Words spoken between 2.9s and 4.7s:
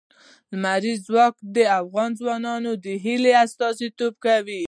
هیلو استازیتوب کوي.